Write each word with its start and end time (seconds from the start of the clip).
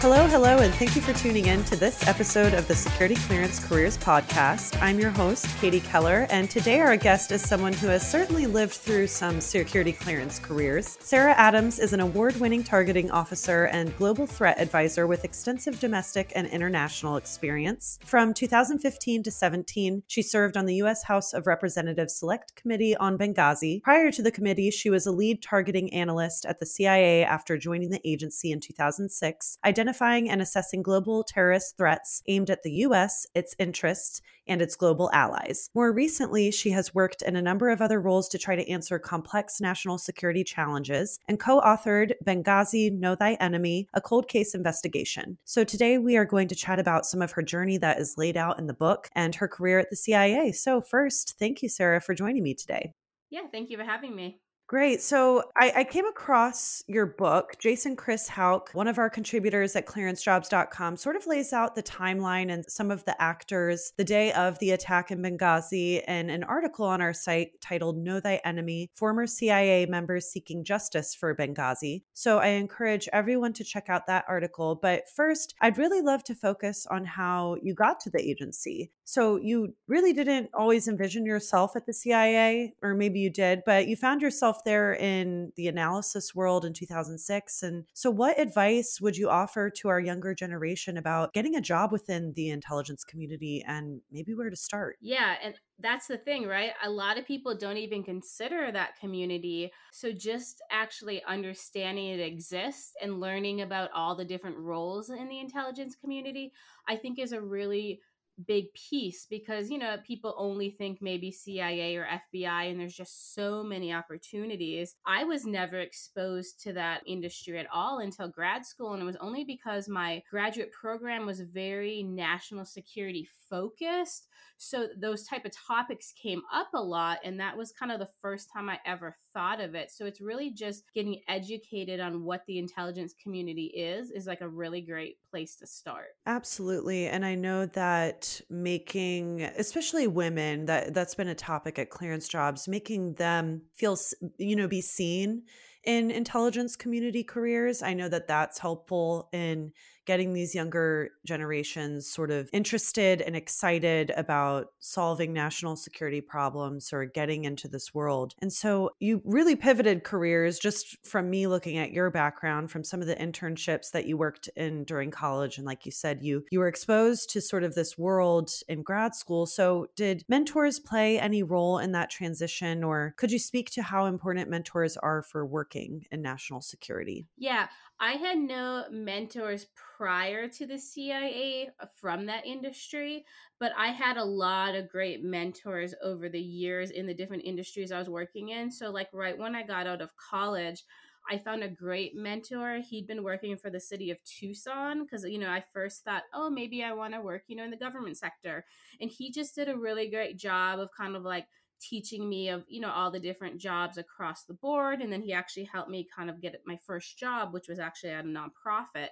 Hello, 0.00 0.28
hello, 0.28 0.58
and 0.58 0.72
thank 0.74 0.94
you 0.94 1.02
for 1.02 1.12
tuning 1.12 1.46
in 1.46 1.64
to 1.64 1.74
this 1.74 2.06
episode 2.06 2.54
of 2.54 2.68
the 2.68 2.74
Security 2.76 3.16
Clearance 3.16 3.58
Careers 3.58 3.98
Podcast. 3.98 4.80
I'm 4.80 5.00
your 5.00 5.10
host, 5.10 5.48
Katie 5.58 5.80
Keller, 5.80 6.28
and 6.30 6.48
today 6.48 6.78
our 6.78 6.96
guest 6.96 7.32
is 7.32 7.42
someone 7.42 7.72
who 7.72 7.88
has 7.88 8.08
certainly 8.08 8.46
lived 8.46 8.74
through 8.74 9.08
some 9.08 9.40
security 9.40 9.92
clearance 9.92 10.38
careers. 10.38 10.98
Sarah 11.00 11.32
Adams 11.32 11.80
is 11.80 11.92
an 11.92 11.98
award 11.98 12.36
winning 12.36 12.62
targeting 12.62 13.10
officer 13.10 13.64
and 13.64 13.96
global 13.96 14.24
threat 14.24 14.60
advisor 14.60 15.08
with 15.08 15.24
extensive 15.24 15.80
domestic 15.80 16.30
and 16.36 16.46
international 16.46 17.16
experience. 17.16 17.98
From 18.04 18.32
2015 18.32 19.24
to 19.24 19.32
17, 19.32 20.04
she 20.06 20.22
served 20.22 20.56
on 20.56 20.66
the 20.66 20.76
U.S. 20.76 21.02
House 21.02 21.34
of 21.34 21.48
Representatives 21.48 22.14
Select 22.14 22.54
Committee 22.54 22.96
on 22.98 23.18
Benghazi. 23.18 23.82
Prior 23.82 24.12
to 24.12 24.22
the 24.22 24.30
committee, 24.30 24.70
she 24.70 24.90
was 24.90 25.06
a 25.06 25.12
lead 25.12 25.42
targeting 25.42 25.92
analyst 25.92 26.46
at 26.46 26.60
the 26.60 26.66
CIA 26.66 27.24
after 27.24 27.58
joining 27.58 27.90
the 27.90 28.00
agency 28.08 28.52
in 28.52 28.60
2006, 28.60 29.58
identifying 29.64 29.87
and 29.88 30.42
assessing 30.42 30.82
global 30.82 31.24
terrorist 31.24 31.76
threats 31.76 32.22
aimed 32.26 32.50
at 32.50 32.62
the 32.62 32.72
U.S., 32.72 33.26
its 33.34 33.54
interests, 33.58 34.20
and 34.46 34.62
its 34.62 34.76
global 34.76 35.10
allies. 35.12 35.70
More 35.74 35.92
recently, 35.92 36.50
she 36.50 36.70
has 36.70 36.94
worked 36.94 37.22
in 37.22 37.36
a 37.36 37.42
number 37.42 37.68
of 37.68 37.80
other 37.80 38.00
roles 38.00 38.28
to 38.30 38.38
try 38.38 38.56
to 38.56 38.68
answer 38.68 38.98
complex 38.98 39.60
national 39.60 39.98
security 39.98 40.44
challenges 40.44 41.18
and 41.28 41.38
co 41.38 41.60
authored 41.60 42.12
Benghazi 42.26 42.92
Know 42.92 43.14
Thy 43.14 43.34
Enemy, 43.34 43.88
a 43.94 44.00
cold 44.00 44.28
case 44.28 44.54
investigation. 44.54 45.38
So 45.44 45.64
today 45.64 45.98
we 45.98 46.16
are 46.16 46.24
going 46.24 46.48
to 46.48 46.54
chat 46.54 46.78
about 46.78 47.06
some 47.06 47.22
of 47.22 47.32
her 47.32 47.42
journey 47.42 47.78
that 47.78 47.98
is 47.98 48.16
laid 48.16 48.36
out 48.36 48.58
in 48.58 48.66
the 48.66 48.74
book 48.74 49.08
and 49.14 49.34
her 49.34 49.48
career 49.48 49.78
at 49.78 49.90
the 49.90 49.96
CIA. 49.96 50.52
So, 50.52 50.80
first, 50.80 51.36
thank 51.38 51.62
you, 51.62 51.68
Sarah, 51.68 52.00
for 52.00 52.14
joining 52.14 52.42
me 52.42 52.54
today. 52.54 52.92
Yeah, 53.30 53.42
thank 53.52 53.70
you 53.70 53.76
for 53.76 53.84
having 53.84 54.16
me. 54.16 54.40
Great. 54.68 55.00
So 55.00 55.44
I, 55.56 55.72
I, 55.76 55.84
came 55.84 56.04
across 56.04 56.84
your 56.86 57.06
book. 57.06 57.56
Jason 57.58 57.96
Chris 57.96 58.28
Hauk, 58.28 58.68
one 58.74 58.86
of 58.86 58.98
our 58.98 59.08
contributors 59.08 59.74
at 59.74 59.86
clearancejobs.com, 59.86 60.98
sort 60.98 61.16
of 61.16 61.26
lays 61.26 61.54
out 61.54 61.74
the 61.74 61.82
timeline 61.82 62.52
and 62.52 62.66
some 62.68 62.90
of 62.90 63.02
the 63.06 63.20
actors 63.20 63.94
the 63.96 64.04
day 64.04 64.30
of 64.34 64.58
the 64.58 64.72
attack 64.72 65.10
in 65.10 65.22
Benghazi 65.22 66.06
in 66.06 66.28
an 66.28 66.44
article 66.44 66.84
on 66.84 67.00
our 67.00 67.14
site 67.14 67.58
titled 67.62 67.96
Know 67.96 68.20
Thy 68.20 68.42
Enemy 68.44 68.90
Former 68.92 69.26
CIA 69.26 69.86
Members 69.86 70.26
Seeking 70.26 70.62
Justice 70.64 71.14
for 71.14 71.34
Benghazi. 71.34 72.02
So 72.12 72.36
I 72.36 72.48
encourage 72.48 73.08
everyone 73.10 73.54
to 73.54 73.64
check 73.64 73.88
out 73.88 74.06
that 74.06 74.26
article. 74.28 74.74
But 74.74 75.08
first, 75.08 75.54
I'd 75.62 75.78
really 75.78 76.02
love 76.02 76.24
to 76.24 76.34
focus 76.34 76.86
on 76.90 77.06
how 77.06 77.56
you 77.62 77.72
got 77.72 78.00
to 78.00 78.10
the 78.10 78.20
agency. 78.20 78.90
So 79.04 79.36
you 79.38 79.74
really 79.86 80.12
didn't 80.12 80.50
always 80.52 80.86
envision 80.86 81.24
yourself 81.24 81.74
at 81.74 81.86
the 81.86 81.94
CIA, 81.94 82.74
or 82.82 82.92
maybe 82.92 83.20
you 83.20 83.30
did, 83.30 83.62
but 83.64 83.88
you 83.88 83.96
found 83.96 84.20
yourself 84.20 84.57
there 84.64 84.94
in 84.94 85.52
the 85.56 85.68
analysis 85.68 86.34
world 86.34 86.64
in 86.64 86.72
2006. 86.72 87.62
And 87.62 87.84
so, 87.94 88.10
what 88.10 88.38
advice 88.38 89.00
would 89.00 89.16
you 89.16 89.28
offer 89.28 89.70
to 89.70 89.88
our 89.88 90.00
younger 90.00 90.34
generation 90.34 90.96
about 90.96 91.32
getting 91.32 91.56
a 91.56 91.60
job 91.60 91.92
within 91.92 92.32
the 92.34 92.50
intelligence 92.50 93.04
community 93.04 93.64
and 93.66 94.00
maybe 94.10 94.34
where 94.34 94.50
to 94.50 94.56
start? 94.56 94.98
Yeah. 95.00 95.36
And 95.42 95.54
that's 95.78 96.08
the 96.08 96.18
thing, 96.18 96.46
right? 96.46 96.72
A 96.82 96.90
lot 96.90 97.18
of 97.18 97.26
people 97.26 97.56
don't 97.56 97.76
even 97.76 98.02
consider 98.02 98.72
that 98.72 98.98
community. 98.98 99.72
So, 99.92 100.12
just 100.12 100.60
actually 100.70 101.22
understanding 101.24 102.06
it 102.06 102.20
exists 102.20 102.94
and 103.00 103.20
learning 103.20 103.60
about 103.60 103.90
all 103.94 104.16
the 104.16 104.24
different 104.24 104.58
roles 104.58 105.10
in 105.10 105.28
the 105.28 105.38
intelligence 105.38 105.94
community, 105.94 106.52
I 106.88 106.96
think 106.96 107.18
is 107.18 107.32
a 107.32 107.40
really 107.40 108.00
big 108.46 108.72
piece 108.74 109.26
because 109.28 109.70
you 109.70 109.78
know 109.78 109.96
people 110.06 110.34
only 110.36 110.70
think 110.70 110.98
maybe 111.00 111.30
CIA 111.30 111.96
or 111.96 112.06
FBI 112.06 112.70
and 112.70 112.78
there's 112.78 112.96
just 112.96 113.34
so 113.34 113.62
many 113.62 113.92
opportunities. 113.92 114.94
I 115.06 115.24
was 115.24 115.44
never 115.44 115.80
exposed 115.80 116.62
to 116.62 116.72
that 116.74 117.02
industry 117.06 117.58
at 117.58 117.66
all 117.72 117.98
until 117.98 118.28
grad 118.28 118.64
school 118.64 118.92
and 118.92 119.02
it 119.02 119.06
was 119.06 119.16
only 119.16 119.44
because 119.44 119.88
my 119.88 120.22
graduate 120.30 120.72
program 120.72 121.26
was 121.26 121.40
very 121.40 122.02
national 122.02 122.64
security 122.64 123.28
focused 123.48 124.28
so 124.58 124.88
those 124.96 125.24
type 125.24 125.44
of 125.44 125.52
topics 125.56 126.12
came 126.20 126.42
up 126.52 126.68
a 126.74 126.82
lot 126.82 127.18
and 127.24 127.38
that 127.38 127.56
was 127.56 127.72
kind 127.72 127.92
of 127.92 127.98
the 127.98 128.08
first 128.20 128.48
time 128.52 128.68
i 128.68 128.78
ever 128.84 129.14
thought 129.38 129.60
of 129.60 129.76
it. 129.76 129.90
So 129.92 130.04
it's 130.04 130.20
really 130.20 130.50
just 130.50 130.82
getting 130.94 131.20
educated 131.28 132.00
on 132.00 132.24
what 132.24 132.42
the 132.48 132.58
intelligence 132.58 133.14
community 133.22 133.66
is 133.66 134.10
is 134.10 134.26
like 134.26 134.40
a 134.40 134.48
really 134.48 134.80
great 134.80 135.18
place 135.30 135.54
to 135.56 135.66
start. 135.66 136.08
Absolutely 136.26 137.06
and 137.06 137.24
i 137.24 137.34
know 137.34 137.66
that 137.66 138.40
making 138.50 139.42
especially 139.42 140.06
women 140.06 140.66
that 140.66 140.94
that's 140.94 141.14
been 141.14 141.28
a 141.28 141.34
topic 141.34 141.78
at 141.78 141.90
clearance 141.90 142.28
jobs 142.28 142.66
making 142.66 143.14
them 143.14 143.62
feel 143.74 143.96
you 144.38 144.56
know 144.56 144.68
be 144.68 144.80
seen 144.80 145.42
in 145.84 146.10
intelligence 146.10 146.76
community 146.76 147.22
careers 147.22 147.82
i 147.82 147.94
know 147.94 148.08
that 148.08 148.26
that's 148.26 148.58
helpful 148.58 149.28
in 149.32 149.72
getting 150.08 150.32
these 150.32 150.54
younger 150.54 151.10
generations 151.26 152.10
sort 152.10 152.30
of 152.30 152.48
interested 152.50 153.20
and 153.20 153.36
excited 153.36 154.10
about 154.16 154.68
solving 154.78 155.34
national 155.34 155.76
security 155.76 156.22
problems 156.22 156.94
or 156.94 157.04
getting 157.04 157.44
into 157.44 157.68
this 157.68 157.92
world. 157.92 158.34
And 158.40 158.50
so 158.50 158.92
you 159.00 159.20
really 159.26 159.54
pivoted 159.54 160.04
careers 160.04 160.58
just 160.58 160.96
from 161.06 161.28
me 161.28 161.46
looking 161.46 161.76
at 161.76 161.92
your 161.92 162.10
background 162.10 162.70
from 162.70 162.84
some 162.84 163.02
of 163.02 163.06
the 163.06 163.16
internships 163.16 163.90
that 163.90 164.06
you 164.06 164.16
worked 164.16 164.48
in 164.56 164.84
during 164.84 165.10
college 165.10 165.58
and 165.58 165.66
like 165.66 165.84
you 165.84 165.92
said 165.92 166.22
you 166.22 166.42
you 166.50 166.58
were 166.58 166.68
exposed 166.68 167.28
to 167.28 167.42
sort 167.42 167.62
of 167.62 167.74
this 167.74 167.98
world 167.98 168.50
in 168.66 168.82
grad 168.82 169.14
school. 169.14 169.44
So 169.44 169.88
did 169.94 170.24
mentors 170.26 170.80
play 170.80 171.20
any 171.20 171.42
role 171.42 171.78
in 171.80 171.92
that 171.92 172.08
transition 172.08 172.82
or 172.82 173.12
could 173.18 173.30
you 173.30 173.38
speak 173.38 173.70
to 173.72 173.82
how 173.82 174.06
important 174.06 174.48
mentors 174.48 174.96
are 174.96 175.20
for 175.20 175.44
working 175.44 176.06
in 176.10 176.22
national 176.22 176.62
security? 176.62 177.26
Yeah, 177.36 177.66
I 178.00 178.12
had 178.12 178.38
no 178.38 178.84
mentors 178.90 179.66
prior 179.96 180.46
to 180.48 180.66
the 180.66 180.78
CIA 180.78 181.70
from 182.00 182.26
that 182.26 182.46
industry, 182.46 183.24
but 183.58 183.72
I 183.76 183.88
had 183.88 184.16
a 184.16 184.24
lot 184.24 184.76
of 184.76 184.88
great 184.88 185.24
mentors 185.24 185.94
over 186.02 186.28
the 186.28 186.40
years 186.40 186.90
in 186.90 187.06
the 187.06 187.14
different 187.14 187.44
industries 187.44 187.90
I 187.90 187.98
was 187.98 188.08
working 188.08 188.50
in. 188.50 188.70
So, 188.70 188.90
like, 188.90 189.08
right 189.12 189.36
when 189.36 189.56
I 189.56 189.64
got 189.64 189.88
out 189.88 190.00
of 190.00 190.16
college, 190.16 190.84
I 191.28 191.38
found 191.38 191.64
a 191.64 191.68
great 191.68 192.14
mentor. 192.14 192.78
He'd 192.88 193.08
been 193.08 193.24
working 193.24 193.56
for 193.56 193.68
the 193.68 193.80
city 193.80 194.10
of 194.12 194.22
Tucson 194.24 195.02
because, 195.02 195.24
you 195.24 195.38
know, 195.38 195.50
I 195.50 195.64
first 195.72 196.04
thought, 196.04 196.22
oh, 196.32 196.48
maybe 196.48 196.84
I 196.84 196.92
want 196.92 197.14
to 197.14 197.20
work, 197.20 197.42
you 197.48 197.56
know, 197.56 197.64
in 197.64 197.70
the 197.70 197.76
government 197.76 198.16
sector. 198.16 198.64
And 199.00 199.10
he 199.10 199.30
just 199.32 199.54
did 199.56 199.68
a 199.68 199.76
really 199.76 200.08
great 200.08 200.38
job 200.38 200.78
of 200.78 200.90
kind 200.96 201.16
of 201.16 201.24
like 201.24 201.48
teaching 201.80 202.28
me 202.28 202.48
of 202.48 202.64
you 202.68 202.80
know 202.80 202.90
all 202.90 203.10
the 203.10 203.20
different 203.20 203.58
jobs 203.58 203.98
across 203.98 204.44
the 204.44 204.54
board 204.54 205.00
and 205.00 205.12
then 205.12 205.22
he 205.22 205.32
actually 205.32 205.64
helped 205.64 205.90
me 205.90 206.08
kind 206.14 206.30
of 206.30 206.40
get 206.40 206.60
my 206.66 206.76
first 206.76 207.18
job 207.18 207.52
which 207.52 207.68
was 207.68 207.78
actually 207.78 208.10
at 208.10 208.24
a 208.24 208.28
nonprofit. 208.28 209.08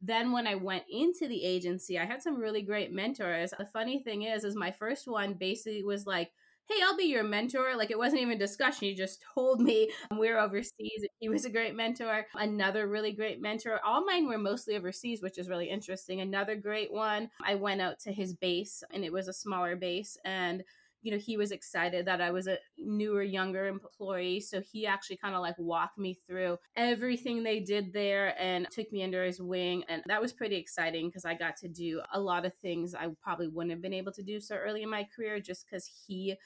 Then 0.00 0.32
when 0.32 0.46
i 0.46 0.54
went 0.54 0.84
into 0.90 1.28
the 1.28 1.44
agency 1.44 1.98
i 1.98 2.04
had 2.04 2.22
some 2.22 2.38
really 2.38 2.62
great 2.62 2.92
mentors. 2.92 3.52
The 3.56 3.66
funny 3.66 4.02
thing 4.02 4.22
is 4.22 4.44
is 4.44 4.56
my 4.56 4.70
first 4.70 5.06
one 5.06 5.34
basically 5.34 5.82
was 5.82 6.06
like 6.06 6.30
hey 6.68 6.82
i'll 6.84 6.96
be 6.96 7.04
your 7.04 7.24
mentor. 7.24 7.76
Like 7.76 7.90
it 7.90 7.98
wasn't 7.98 8.22
even 8.22 8.38
discussion. 8.38 8.88
He 8.88 8.94
just 8.94 9.22
told 9.34 9.60
me 9.60 9.90
um, 10.10 10.18
we 10.18 10.28
are 10.28 10.38
overseas 10.38 11.06
he 11.18 11.28
was 11.28 11.44
a 11.44 11.50
great 11.50 11.74
mentor. 11.74 12.26
Another 12.34 12.86
really 12.86 13.12
great 13.12 13.40
mentor 13.40 13.80
all 13.84 14.04
mine 14.04 14.28
were 14.28 14.38
mostly 14.38 14.76
overseas 14.76 15.22
which 15.22 15.38
is 15.38 15.48
really 15.48 15.70
interesting. 15.70 16.20
Another 16.20 16.56
great 16.56 16.92
one 16.92 17.30
i 17.42 17.54
went 17.54 17.80
out 17.80 17.98
to 18.00 18.12
his 18.12 18.34
base 18.34 18.82
and 18.92 19.04
it 19.04 19.12
was 19.12 19.28
a 19.28 19.32
smaller 19.32 19.76
base 19.76 20.16
and 20.24 20.62
you 21.02 21.12
know, 21.12 21.18
he 21.18 21.36
was 21.36 21.52
excited 21.52 22.06
that 22.06 22.20
I 22.20 22.30
was 22.30 22.46
a 22.46 22.58
newer, 22.76 23.22
younger 23.22 23.66
employee. 23.66 24.40
So 24.40 24.60
he 24.60 24.86
actually 24.86 25.16
kind 25.16 25.34
of 25.34 25.40
like 25.40 25.58
walked 25.58 25.98
me 25.98 26.18
through 26.26 26.58
everything 26.76 27.42
they 27.42 27.60
did 27.60 27.92
there 27.92 28.34
and 28.40 28.66
took 28.70 28.90
me 28.92 29.04
under 29.04 29.24
his 29.24 29.40
wing. 29.40 29.84
And 29.88 30.02
that 30.06 30.20
was 30.20 30.32
pretty 30.32 30.56
exciting 30.56 31.08
because 31.08 31.24
I 31.24 31.34
got 31.34 31.56
to 31.58 31.68
do 31.68 32.00
a 32.12 32.20
lot 32.20 32.44
of 32.44 32.54
things 32.54 32.94
I 32.94 33.08
probably 33.22 33.48
wouldn't 33.48 33.72
have 33.72 33.82
been 33.82 33.92
able 33.92 34.12
to 34.12 34.22
do 34.22 34.40
so 34.40 34.56
early 34.56 34.82
in 34.82 34.90
my 34.90 35.06
career 35.14 35.40
just 35.40 35.66
because 35.66 35.90
he 36.06 36.36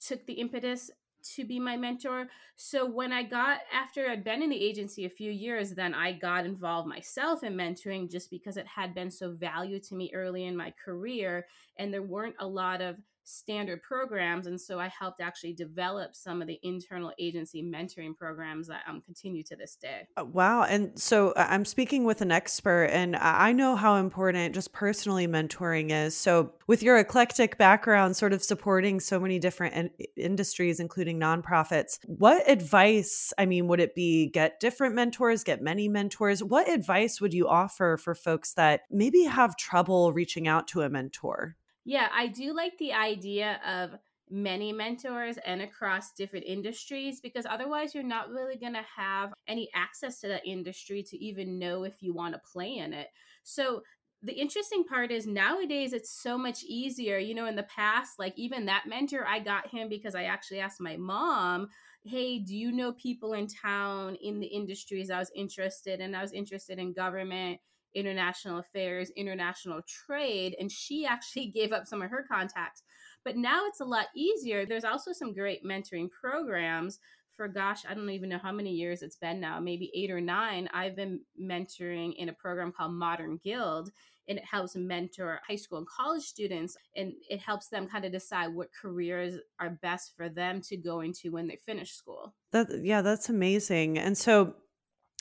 took 0.00 0.26
the 0.26 0.34
impetus 0.34 0.90
to 1.22 1.44
be 1.44 1.60
my 1.60 1.76
mentor. 1.76 2.28
So 2.56 2.86
when 2.86 3.12
I 3.12 3.22
got 3.22 3.60
after 3.72 4.08
I'd 4.08 4.24
been 4.24 4.42
in 4.42 4.50
the 4.50 4.62
agency 4.62 5.04
a 5.04 5.10
few 5.10 5.30
years, 5.30 5.72
then 5.72 5.94
I 5.94 6.12
got 6.12 6.46
involved 6.46 6.88
myself 6.88 7.42
in 7.42 7.54
mentoring 7.54 8.10
just 8.10 8.30
because 8.30 8.56
it 8.56 8.66
had 8.66 8.94
been 8.94 9.10
so 9.10 9.32
valued 9.32 9.82
to 9.84 9.94
me 9.94 10.10
early 10.14 10.44
in 10.44 10.56
my 10.56 10.72
career 10.82 11.46
and 11.76 11.92
there 11.92 12.02
weren't 12.02 12.36
a 12.38 12.46
lot 12.46 12.80
of 12.80 12.96
standard 13.30 13.82
programs. 13.82 14.46
And 14.46 14.60
so 14.60 14.78
I 14.78 14.88
helped 14.88 15.20
actually 15.20 15.52
develop 15.52 16.14
some 16.14 16.42
of 16.42 16.48
the 16.48 16.58
internal 16.62 17.12
agency 17.18 17.62
mentoring 17.62 18.16
programs 18.16 18.68
that 18.68 18.82
um, 18.88 19.00
continue 19.00 19.42
to 19.44 19.56
this 19.56 19.76
day. 19.76 20.06
Uh, 20.16 20.24
wow. 20.24 20.64
And 20.64 20.98
so 20.98 21.30
uh, 21.30 21.46
I'm 21.48 21.64
speaking 21.64 22.04
with 22.04 22.20
an 22.20 22.32
expert, 22.32 22.86
and 22.86 23.16
I 23.16 23.52
know 23.52 23.76
how 23.76 23.96
important 23.96 24.54
just 24.54 24.72
personally 24.72 25.26
mentoring 25.26 25.90
is. 25.90 26.16
So, 26.16 26.52
with 26.66 26.82
your 26.82 26.98
eclectic 26.98 27.58
background, 27.58 28.16
sort 28.16 28.32
of 28.32 28.44
supporting 28.44 29.00
so 29.00 29.18
many 29.18 29.38
different 29.38 29.74
in- 29.74 30.06
industries, 30.16 30.78
including 30.78 31.18
nonprofits, 31.18 31.98
what 32.06 32.48
advice, 32.48 33.32
I 33.38 33.46
mean, 33.46 33.66
would 33.66 33.80
it 33.80 33.94
be 33.94 34.28
get 34.28 34.60
different 34.60 34.94
mentors, 34.94 35.42
get 35.42 35.60
many 35.60 35.88
mentors? 35.88 36.42
What 36.44 36.68
advice 36.68 37.20
would 37.20 37.34
you 37.34 37.48
offer 37.48 37.96
for 37.96 38.14
folks 38.14 38.54
that 38.54 38.82
maybe 38.90 39.24
have 39.24 39.56
trouble 39.56 40.12
reaching 40.12 40.46
out 40.46 40.68
to 40.68 40.82
a 40.82 40.88
mentor? 40.88 41.56
Yeah, 41.84 42.08
I 42.12 42.26
do 42.28 42.52
like 42.52 42.76
the 42.78 42.92
idea 42.92 43.60
of 43.66 43.98
many 44.28 44.72
mentors 44.72 45.38
and 45.38 45.60
across 45.60 46.12
different 46.12 46.44
industries 46.46 47.20
because 47.20 47.46
otherwise 47.46 47.94
you're 47.94 48.04
not 48.04 48.28
really 48.28 48.56
going 48.56 48.74
to 48.74 48.84
have 48.96 49.32
any 49.48 49.68
access 49.74 50.20
to 50.20 50.28
that 50.28 50.46
industry 50.46 51.02
to 51.02 51.16
even 51.18 51.58
know 51.58 51.82
if 51.82 52.00
you 52.02 52.14
want 52.14 52.34
to 52.34 52.40
play 52.52 52.76
in 52.76 52.92
it. 52.92 53.08
So 53.42 53.82
the 54.22 54.34
interesting 54.34 54.84
part 54.84 55.10
is 55.10 55.26
nowadays 55.26 55.92
it's 55.94 56.10
so 56.10 56.36
much 56.36 56.62
easier. 56.62 57.18
You 57.18 57.34
know, 57.34 57.46
in 57.46 57.56
the 57.56 57.62
past, 57.64 58.18
like 58.18 58.34
even 58.36 58.66
that 58.66 58.84
mentor, 58.86 59.26
I 59.26 59.40
got 59.40 59.68
him 59.70 59.88
because 59.88 60.14
I 60.14 60.24
actually 60.24 60.60
asked 60.60 60.80
my 60.80 60.96
mom, 60.96 61.68
Hey, 62.04 62.38
do 62.38 62.54
you 62.56 62.70
know 62.70 62.92
people 62.92 63.32
in 63.32 63.46
town 63.46 64.14
in 64.16 64.38
the 64.40 64.46
industries 64.46 65.10
I 65.10 65.18
was 65.18 65.32
interested 65.34 66.00
in? 66.00 66.14
I 66.14 66.22
was 66.22 66.32
interested 66.32 66.78
in 66.78 66.92
government 66.92 67.60
international 67.94 68.58
affairs, 68.58 69.10
international 69.16 69.80
trade, 69.86 70.56
and 70.58 70.70
she 70.70 71.06
actually 71.06 71.46
gave 71.54 71.72
up 71.72 71.86
some 71.86 72.02
of 72.02 72.10
her 72.10 72.24
contacts. 72.30 72.82
But 73.24 73.36
now 73.36 73.66
it's 73.66 73.80
a 73.80 73.84
lot 73.84 74.06
easier. 74.16 74.64
There's 74.64 74.84
also 74.84 75.12
some 75.12 75.34
great 75.34 75.64
mentoring 75.64 76.08
programs 76.10 76.98
for 77.40 77.48
gosh, 77.48 77.84
I 77.88 77.94
don't 77.94 78.10
even 78.10 78.28
know 78.28 78.38
how 78.38 78.52
many 78.52 78.70
years 78.72 79.00
it's 79.00 79.16
been 79.16 79.40
now, 79.40 79.60
maybe 79.60 79.90
eight 79.94 80.10
or 80.10 80.20
nine. 80.20 80.68
I've 80.74 80.94
been 80.94 81.20
mentoring 81.40 82.12
in 82.18 82.28
a 82.28 82.34
program 82.34 82.70
called 82.70 82.92
Modern 82.92 83.40
Guild, 83.42 83.90
and 84.28 84.36
it 84.36 84.44
helps 84.44 84.76
mentor 84.76 85.40
high 85.48 85.56
school 85.56 85.78
and 85.78 85.86
college 85.86 86.22
students, 86.22 86.76
and 86.96 87.14
it 87.30 87.40
helps 87.40 87.68
them 87.68 87.88
kind 87.88 88.04
of 88.04 88.12
decide 88.12 88.54
what 88.54 88.68
careers 88.78 89.38
are 89.58 89.78
best 89.80 90.12
for 90.14 90.28
them 90.28 90.60
to 90.68 90.76
go 90.76 91.00
into 91.00 91.32
when 91.32 91.48
they 91.48 91.56
finish 91.56 91.92
school. 91.92 92.34
That 92.52 92.68
yeah, 92.82 93.00
that's 93.00 93.30
amazing. 93.30 93.98
And 93.98 94.18
so 94.18 94.54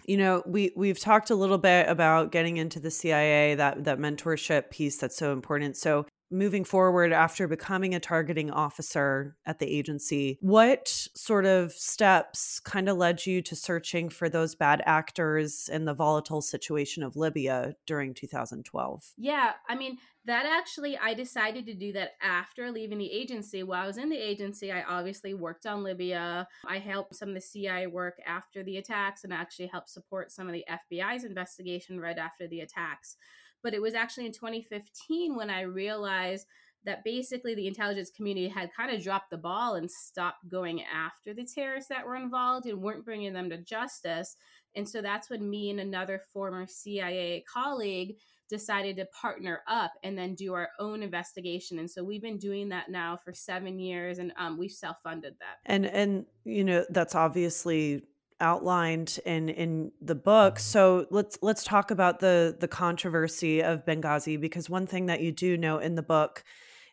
you 0.09 0.17
know 0.17 0.41
we 0.47 0.71
we've 0.75 0.99
talked 0.99 1.29
a 1.29 1.35
little 1.35 1.59
bit 1.59 1.87
about 1.87 2.31
getting 2.31 2.57
into 2.57 2.79
the 2.79 2.89
CIA 2.89 3.53
that 3.53 3.83
that 3.83 3.99
mentorship 3.99 4.71
piece 4.71 4.97
that's 4.97 5.15
so 5.15 5.31
important. 5.31 5.77
So 5.77 6.07
moving 6.31 6.63
forward 6.63 7.11
after 7.11 7.47
becoming 7.47 7.95
a 7.95 7.99
targeting 7.99 8.51
officer 8.51 9.35
at 9.45 9.59
the 9.59 9.65
agency 9.67 10.37
what 10.41 10.87
sort 10.87 11.45
of 11.45 11.71
steps 11.71 12.59
kind 12.59 12.89
of 12.89 12.97
led 12.97 13.25
you 13.25 13.41
to 13.41 13.55
searching 13.55 14.09
for 14.09 14.29
those 14.29 14.55
bad 14.55 14.81
actors 14.85 15.69
in 15.71 15.85
the 15.85 15.93
volatile 15.93 16.41
situation 16.41 17.03
of 17.03 17.15
Libya 17.15 17.73
during 17.85 18.13
2012 18.13 19.13
yeah 19.17 19.53
i 19.67 19.75
mean 19.75 19.97
that 20.25 20.45
actually 20.45 20.97
i 20.97 21.13
decided 21.13 21.65
to 21.65 21.73
do 21.73 21.91
that 21.93 22.11
after 22.21 22.71
leaving 22.71 22.97
the 22.97 23.11
agency. 23.11 23.63
While 23.63 23.83
i 23.83 23.87
was 23.87 23.97
in 23.97 24.09
the 24.09 24.17
agency 24.17 24.71
i 24.71 24.83
obviously 24.83 25.33
worked 25.33 25.65
on 25.65 25.83
libya. 25.83 26.47
I 26.65 26.79
helped 26.79 27.15
some 27.15 27.29
of 27.29 27.35
the 27.35 27.41
cia 27.41 27.87
work 27.87 28.19
after 28.25 28.63
the 28.63 28.77
attacks 28.77 29.23
and 29.23 29.33
actually 29.33 29.67
helped 29.67 29.89
support 29.89 30.31
some 30.31 30.47
of 30.47 30.53
the 30.53 30.65
fbi's 30.91 31.23
investigation 31.23 31.99
right 31.99 32.17
after 32.17 32.47
the 32.47 32.61
attacks 32.61 33.15
but 33.63 33.73
it 33.73 33.81
was 33.81 33.93
actually 33.93 34.25
in 34.25 34.31
2015 34.31 35.35
when 35.35 35.49
i 35.49 35.61
realized 35.61 36.45
that 36.85 37.03
basically 37.03 37.55
the 37.55 37.67
intelligence 37.67 38.09
community 38.09 38.47
had 38.47 38.69
kind 38.75 38.95
of 38.95 39.03
dropped 39.03 39.29
the 39.29 39.37
ball 39.37 39.75
and 39.75 39.91
stopped 39.91 40.47
going 40.49 40.81
after 40.83 41.33
the 41.33 41.45
terrorists 41.45 41.89
that 41.89 42.05
were 42.05 42.15
involved 42.15 42.65
and 42.65 42.81
weren't 42.81 43.05
bringing 43.05 43.33
them 43.33 43.49
to 43.49 43.57
justice 43.57 44.35
and 44.75 44.87
so 44.87 45.01
that's 45.01 45.29
when 45.29 45.49
me 45.49 45.69
and 45.69 45.79
another 45.79 46.21
former 46.31 46.65
cia 46.67 47.43
colleague 47.51 48.15
decided 48.49 48.97
to 48.97 49.05
partner 49.05 49.61
up 49.67 49.93
and 50.03 50.17
then 50.17 50.33
do 50.33 50.53
our 50.53 50.69
own 50.79 51.03
investigation. 51.03 51.79
And 51.79 51.89
so 51.89 52.03
we've 52.03 52.21
been 52.21 52.39
doing 52.39 52.69
that 52.69 52.89
now 52.89 53.15
for 53.15 53.31
seven 53.31 53.79
years, 53.79 54.17
and 54.17 54.33
um, 54.37 54.57
we've 54.57 54.71
self-funded 54.71 55.35
that. 55.39 55.57
And 55.65 55.85
and 55.85 56.25
you 56.43 56.63
know 56.63 56.85
that's 56.89 57.15
obviously 57.15 58.03
outlined 58.41 59.19
in 59.25 59.49
in 59.49 59.91
the 60.01 60.15
book. 60.15 60.55
Mm-hmm. 60.55 60.61
So 60.61 61.07
let's 61.11 61.37
let's 61.41 61.63
talk 61.63 61.91
about 61.91 62.19
the 62.19 62.55
the 62.59 62.67
controversy 62.67 63.61
of 63.61 63.85
Benghazi 63.85 64.39
because 64.39 64.69
one 64.69 64.87
thing 64.87 65.07
that 65.07 65.21
you 65.21 65.31
do 65.31 65.57
know 65.57 65.79
in 65.79 65.95
the 65.95 66.03
book 66.03 66.43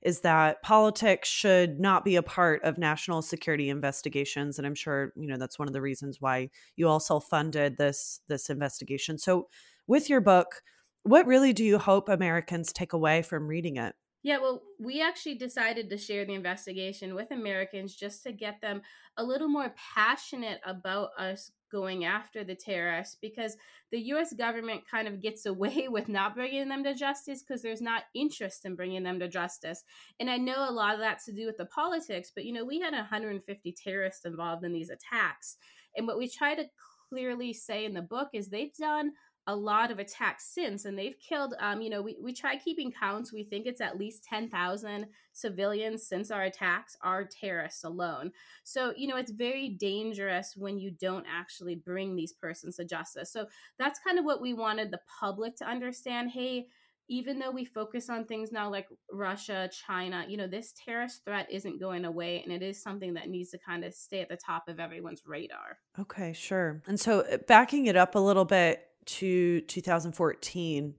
is 0.03 0.21
that 0.21 0.63
politics 0.63 1.29
should 1.29 1.81
not 1.81 2.05
be 2.05 2.17
a 2.17 2.23
part 2.23 2.63
of 2.63 2.79
national 2.79 3.23
security 3.23 3.71
investigations 3.71 4.59
and 4.59 4.67
i'm 4.67 4.75
sure 4.75 5.13
you 5.17 5.27
know 5.27 5.39
that's 5.39 5.59
one 5.59 5.67
of 5.67 5.73
the 5.73 5.81
reasons 5.81 6.21
why 6.21 6.49
you 6.77 6.87
also 6.87 7.19
funded 7.19 7.79
this 7.79 8.21
this 8.29 8.51
investigation 8.51 9.17
so 9.17 9.49
with 9.87 10.11
your 10.11 10.21
book 10.21 10.63
what 11.07 11.27
really 11.27 11.53
do 11.53 11.65
you 11.65 11.79
hope 11.79 12.09
Americans 12.09 12.73
take 12.73 12.93
away 12.93 13.23
from 13.23 13.47
reading 13.47 13.77
it? 13.77 13.95
Yeah, 14.27 14.39
well, 14.39 14.65
we 14.81 15.01
actually 15.01 15.37
decided 15.37 15.89
to 15.89 15.97
share 15.97 16.25
the 16.25 16.35
investigation 16.35 17.15
with 17.15 17.31
Americans 17.31 17.95
just 17.95 18.25
to 18.25 18.33
get 18.33 18.61
them 18.61 18.83
a 19.17 19.23
little 19.23 19.47
more 19.47 19.73
passionate 19.95 20.59
about 20.67 21.11
us 21.17 21.53
going 21.71 22.05
after 22.05 22.43
the 22.43 22.57
terrorists 22.57 23.17
because 23.23 23.57
the 23.93 24.01
US 24.15 24.33
government 24.33 24.83
kind 24.91 25.07
of 25.07 25.23
gets 25.23 25.47
away 25.47 25.87
with 25.87 26.09
not 26.09 26.35
bringing 26.35 26.69
them 26.69 26.83
to 26.83 26.93
justice 26.93 27.45
because 27.45 27.63
there's 27.63 27.81
not 27.81 28.03
interest 28.17 28.65
in 28.65 28.75
bringing 28.75 29.05
them 29.05 29.21
to 29.21 29.29
justice. 29.29 29.85
And 30.19 30.29
I 30.29 30.39
know 30.39 30.69
a 30.69 30.73
lot 30.73 30.95
of 30.95 30.99
that's 30.99 31.27
to 31.27 31.33
do 31.33 31.47
with 31.47 31.57
the 31.57 31.67
politics, 31.67 32.33
but 32.35 32.45
you 32.45 32.53
know, 32.53 32.65
we 32.65 32.81
had 32.81 32.95
150 32.95 33.77
terrorists 33.81 34.25
involved 34.25 34.65
in 34.65 34.73
these 34.73 34.91
attacks. 34.91 35.57
And 35.97 36.05
what 36.05 36.19
we 36.19 36.29
try 36.29 36.57
to 36.57 36.65
clearly 37.09 37.53
say 37.53 37.85
in 37.85 37.95
the 37.95 38.03
book 38.03 38.31
is 38.33 38.49
they've 38.49 38.75
done 38.75 39.13
a 39.47 39.55
lot 39.55 39.91
of 39.91 39.99
attacks 39.99 40.45
since 40.45 40.85
and 40.85 40.99
they've 40.99 41.19
killed 41.21 41.55
um 41.61 41.81
you 41.81 41.89
know 41.89 42.03
we, 42.03 42.17
we 42.21 42.33
try 42.33 42.57
keeping 42.57 42.91
counts 42.91 43.33
we 43.33 43.45
think 43.45 43.67
it's 43.67 43.81
at 43.81 43.99
least 43.99 44.25
10,000 44.25 45.07
civilians 45.33 46.07
since 46.07 46.31
our 46.31 46.45
attacks 46.45 46.97
are 47.03 47.25
terrorists 47.25 47.85
alone 47.85 48.33
so 48.65 48.93
you 48.97 49.07
know 49.07 49.17
it's 49.17 49.31
very 49.31 49.69
dangerous 49.69 50.55
when 50.57 50.79
you 50.79 50.91
don't 50.91 51.27
actually 51.29 51.75
bring 51.75 52.17
these 52.17 52.33
persons 52.33 52.77
to 52.77 52.85
justice 52.85 53.33
so 53.33 53.47
that's 53.79 54.01
kind 54.01 54.19
of 54.19 54.25
what 54.25 54.41
we 54.41 54.53
wanted 54.53 54.91
the 54.91 55.01
public 55.21 55.57
to 55.57 55.65
understand 55.65 56.31
hey 56.31 56.67
even 57.09 57.39
though 57.39 57.51
we 57.51 57.65
focus 57.65 58.11
on 58.11 58.25
things 58.25 58.51
now 58.51 58.71
like 58.71 58.89
Russia, 59.13 59.71
China, 59.87 60.25
you 60.29 60.37
know, 60.37 60.49
this 60.49 60.73
terrorist 60.73 61.25
threat 61.25 61.47
isn't 61.51 61.79
going 61.79 62.05
away 62.05 62.43
and 62.43 62.53
it 62.53 62.63
is 62.63 62.83
something 62.83 63.15
that 63.15 63.29
needs 63.29 63.51
to 63.51 63.59
kind 63.59 63.85
of 63.85 63.95
stay 63.95 64.21
at 64.21 64.29
the 64.29 64.37
top 64.37 64.69
of 64.69 64.81
everyone's 64.81 65.23
radar. 65.25 65.79
Okay, 65.99 66.33
sure. 66.33 66.83
And 66.87 66.99
so 66.99 67.21
uh, 67.21 67.39
backing 67.47 67.87
it 67.87 67.97
up 67.97 68.17
a 68.17 68.19
little 68.19 68.45
bit, 68.45 68.83
to 69.07 69.61
2014 69.63 70.95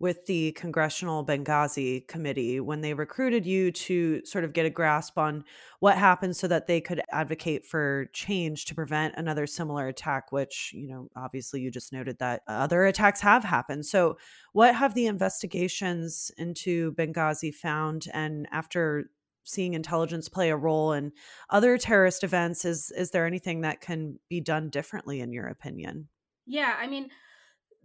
with 0.00 0.26
the 0.26 0.52
Congressional 0.52 1.24
Benghazi 1.24 2.06
Committee 2.08 2.60
when 2.60 2.80
they 2.80 2.94
recruited 2.94 3.46
you 3.46 3.70
to 3.70 4.24
sort 4.24 4.44
of 4.44 4.52
get 4.52 4.66
a 4.66 4.70
grasp 4.70 5.16
on 5.16 5.44
what 5.80 5.96
happened 5.96 6.36
so 6.36 6.48
that 6.48 6.66
they 6.66 6.80
could 6.80 7.00
advocate 7.12 7.64
for 7.64 8.10
change 8.12 8.64
to 8.66 8.74
prevent 8.74 9.14
another 9.16 9.46
similar 9.46 9.88
attack, 9.88 10.32
which, 10.32 10.72
you 10.74 10.88
know, 10.88 11.08
obviously 11.16 11.60
you 11.60 11.70
just 11.70 11.92
noted 11.92 12.18
that 12.18 12.42
other 12.48 12.84
attacks 12.84 13.20
have 13.20 13.44
happened. 13.44 13.86
So, 13.86 14.18
what 14.52 14.74
have 14.74 14.94
the 14.94 15.06
investigations 15.06 16.30
into 16.36 16.92
Benghazi 16.92 17.54
found? 17.54 18.06
And 18.12 18.48
after 18.50 19.10
seeing 19.44 19.74
intelligence 19.74 20.28
play 20.28 20.50
a 20.50 20.56
role 20.56 20.92
in 20.92 21.12
other 21.50 21.78
terrorist 21.78 22.24
events, 22.24 22.64
is, 22.64 22.90
is 22.96 23.10
there 23.10 23.26
anything 23.26 23.60
that 23.60 23.80
can 23.80 24.18
be 24.28 24.40
done 24.40 24.70
differently, 24.70 25.20
in 25.20 25.32
your 25.32 25.46
opinion? 25.46 26.08
Yeah, 26.46 26.74
I 26.78 26.86
mean, 26.88 27.08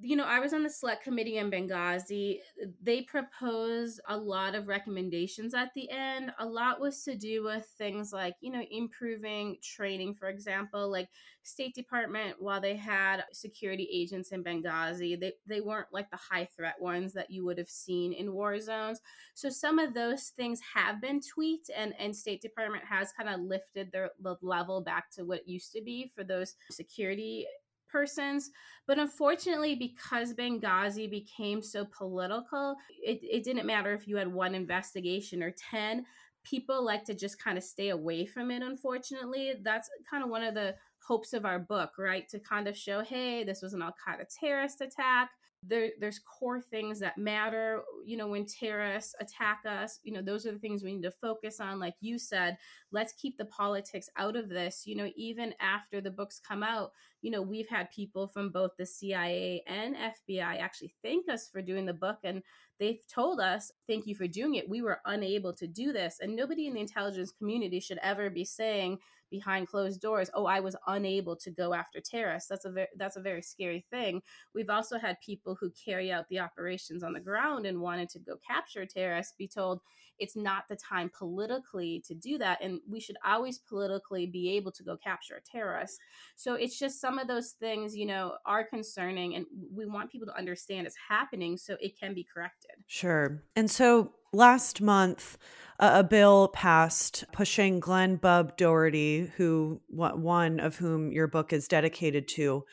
you 0.02 0.16
know, 0.16 0.26
I 0.26 0.40
was 0.40 0.54
on 0.54 0.64
the 0.64 0.70
select 0.70 1.04
committee 1.04 1.38
in 1.38 1.52
Benghazi. 1.52 2.40
They 2.82 3.02
proposed 3.02 4.00
a 4.08 4.16
lot 4.16 4.56
of 4.56 4.68
recommendations 4.68 5.54
at 5.54 5.74
the 5.76 5.90
end. 5.90 6.32
A 6.40 6.46
lot 6.46 6.80
was 6.80 7.04
to 7.04 7.16
do 7.16 7.44
with 7.44 7.66
things 7.78 8.14
like, 8.14 8.36
you 8.42 8.52
know, 8.52 8.64
improving 8.72 9.58
training, 9.62 10.14
for 10.14 10.30
example, 10.30 10.90
like 10.90 11.10
State 11.44 11.74
Department, 11.76 12.36
while 12.40 12.62
they 12.62 12.76
had 12.76 13.24
security 13.34 13.88
agents 13.92 14.32
in 14.32 14.44
Benghazi, 14.44 15.20
they, 15.20 15.34
they 15.48 15.62
weren't 15.62 15.88
like 15.92 16.10
the 16.12 16.18
high 16.18 16.46
threat 16.46 16.76
ones 16.80 17.14
that 17.14 17.30
you 17.30 17.44
would 17.46 17.58
have 17.58 17.70
seen 17.70 18.14
in 18.14 18.34
war 18.34 18.60
zones. 18.60 19.02
So 19.34 19.50
some 19.50 19.80
of 19.80 19.94
those 19.94 20.30
things 20.30 20.60
have 20.76 21.02
been 21.02 21.20
tweaked 21.22 21.72
and, 21.76 21.94
and 22.00 22.16
State 22.16 22.42
Department 22.42 22.84
has 22.86 23.12
kind 23.12 23.30
of 23.30 23.42
lifted 23.42 23.92
their 23.92 24.12
the 24.22 24.36
level 24.42 24.82
back 24.82 25.12
to 25.12 25.24
what 25.24 25.40
it 25.40 25.48
used 25.48 25.72
to 25.74 25.82
be 25.82 26.12
for 26.16 26.24
those 26.24 26.56
security 26.72 27.46
persons. 27.90 28.52
But 28.88 29.00
unfortunately, 29.00 29.76
because 29.76 30.34
Benghazi 30.34 31.10
became 31.10 31.62
so 31.62 31.86
political, 31.86 32.76
it, 33.04 33.20
it 33.22 33.44
didn't 33.44 33.66
matter 33.66 33.94
if 33.94 34.08
you 34.08 34.18
had 34.18 34.32
one 34.34 34.56
investigation 34.56 35.44
or 35.44 35.54
10. 35.72 36.06
People 36.44 36.84
like 36.84 37.04
to 37.06 37.14
just 37.14 37.42
kind 37.44 37.58
of 37.58 37.64
stay 37.64 37.90
away 37.90 38.26
from 38.26 38.52
it, 38.52 38.64
unfortunately. 38.64 39.54
That's 39.62 39.90
kind 40.10 40.24
of 40.24 40.30
one 40.30 40.44
of 40.44 40.54
the 40.54 40.76
hopes 41.06 41.34
of 41.34 41.46
our 41.46 41.60
book, 41.60 41.92
right? 41.98 42.28
To 42.30 42.40
kind 42.40 42.68
of 42.68 42.78
show, 42.78 43.02
hey, 43.02 43.44
this 43.44 43.62
was 43.62 43.74
an 43.74 43.82
Al 43.82 43.96
Qaeda 44.08 44.26
terrorist 44.40 44.82
attack. 44.82 45.32
There, 45.62 45.90
there's 46.00 46.20
core 46.20 46.62
things 46.62 47.00
that 47.00 47.18
matter 47.18 47.82
you 48.06 48.16
know 48.16 48.28
when 48.28 48.46
terrorists 48.46 49.14
attack 49.20 49.64
us 49.68 50.00
you 50.04 50.14
know 50.14 50.22
those 50.22 50.46
are 50.46 50.52
the 50.52 50.60
things 50.60 50.84
we 50.84 50.94
need 50.94 51.04
to 51.04 51.12
focus 51.12 51.60
on 51.60 51.80
like 51.80 51.96
you 52.00 52.18
said 52.18 52.58
let's 52.92 53.14
keep 53.14 53.38
the 53.38 53.46
politics 53.46 54.10
out 54.18 54.36
of 54.36 54.48
this 54.48 54.84
you 54.86 54.96
know 54.96 55.10
even 55.16 55.54
after 55.60 56.00
the 56.00 56.12
books 56.12 56.40
come 56.40 56.64
out 56.64 56.92
you 57.22 57.30
know 57.30 57.42
we've 57.42 57.68
had 57.68 57.92
people 57.92 58.28
from 58.28 58.50
both 58.50 58.72
the 58.78 58.86
cia 58.86 59.62
and 59.68 59.96
fbi 59.96 60.60
actually 60.60 60.94
thank 61.04 61.28
us 61.28 61.50
for 61.50 61.62
doing 61.62 61.86
the 61.86 61.94
book 61.94 62.20
and 62.24 62.42
they've 62.80 63.06
told 63.08 63.40
us 63.40 63.72
thank 63.88 64.08
you 64.08 64.16
for 64.16 64.28
doing 64.28 64.56
it. 64.56 64.70
We 64.70 64.82
were 64.82 65.02
unable 65.06 65.54
to 65.54 65.68
do 65.68 65.92
this. 65.92 66.20
And 66.22 66.36
nobody 66.36 66.68
in 66.68 66.74
the 66.74 66.80
intelligence 66.80 67.32
community 67.32 67.80
should 67.80 68.00
ever 68.02 68.30
be 68.30 68.46
saying 68.46 69.00
behind 69.30 69.68
closed 69.68 70.02
doors 70.02 70.30
oh 70.34 70.46
i 70.46 70.60
was 70.60 70.76
unable 70.88 71.36
to 71.36 71.52
go 71.52 71.74
after 71.74 72.00
terrorists. 72.00 72.50
That's 72.50 72.66
a 72.66 72.72
very 72.72 72.88
that's 72.98 73.18
a 73.18 73.22
very 73.22 73.42
scary 73.42 73.86
thing. 73.90 74.22
We've 74.54 74.70
also 74.70 74.98
had 74.98 75.20
people 75.22 75.56
who 75.60 75.72
carry 75.72 76.12
out 76.12 76.28
the 76.30 76.40
operations 76.40 77.04
on 77.04 77.14
the 77.14 77.20
ground 77.20 77.66
and 77.66 77.80
wanted 77.80 78.10
to 78.10 78.20
go 78.20 78.36
capture 78.46 78.86
terrorists 78.86 79.34
be 79.38 79.48
told 79.48 79.82
it's 80.18 80.36
not 80.36 80.64
the 80.70 80.76
time 80.76 81.10
politically 81.18 82.04
to 82.06 82.14
do 82.14 82.38
that 82.38 82.60
and 82.62 82.80
we 82.90 83.00
should 83.00 83.18
always 83.26 83.58
politically 83.58 84.26
be 84.26 84.52
able 84.52 84.72
to 84.72 84.84
go 84.84 84.98
capture 84.98 85.36
a 85.36 85.42
terrorist. 85.42 86.00
So 86.36 86.56
it's 86.56 86.78
just 86.78 87.00
some 87.00 87.20
of 87.20 87.28
those 87.28 87.52
things 87.52 87.96
you 87.96 88.06
know 88.06 88.36
are 88.46 88.64
concerning 88.64 89.36
and 89.36 89.46
we 89.74 89.86
want 89.86 90.12
people 90.12 90.28
to 90.28 90.38
understand 90.38 90.88
it's 90.88 90.96
happening 91.08 91.58
so 91.58 91.78
it 91.80 92.00
can 92.00 92.14
be 92.14 92.24
corrected. 92.24 92.72
Sure. 92.88 93.44
And 93.56 93.70
so 93.70 94.14
last 94.34 94.82
month 94.82 95.38
a 95.80 96.04
bill 96.04 96.50
passed 96.50 97.24
pushing 97.32 97.80
Glen 97.80 98.18
Bub 98.18 98.58
Doherty, 98.58 99.32
who 99.38 99.80
one 99.88 100.60
of 100.60 100.76
whom 100.76 101.12
your 101.12 101.28
book 101.28 101.54
is 101.54 101.70
dedicated 101.70 102.28
to, 102.30 102.66